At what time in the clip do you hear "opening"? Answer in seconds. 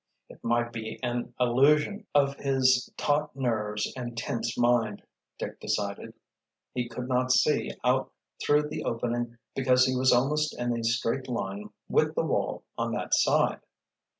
8.83-9.37